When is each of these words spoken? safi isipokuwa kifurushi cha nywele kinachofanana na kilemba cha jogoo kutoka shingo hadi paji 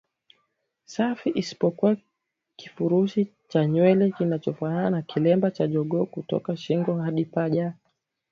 safi 0.85 1.29
isipokuwa 1.35 1.97
kifurushi 2.55 3.31
cha 3.47 3.65
nywele 3.65 4.11
kinachofanana 4.11 4.89
na 4.89 5.01
kilemba 5.01 5.51
cha 5.51 5.67
jogoo 5.67 6.05
kutoka 6.05 6.57
shingo 6.57 6.95
hadi 6.97 7.25
paji 7.25 7.65